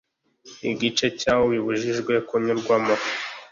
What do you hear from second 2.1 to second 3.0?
kunyurwamo